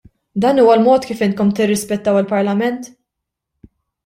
Dan 0.43 0.61
huwa 0.61 0.77
l-mod 0.77 1.05
kif 1.09 1.21
intom 1.25 1.51
tirrispettaw 1.59 2.19
il-Parlament?! 2.23 2.89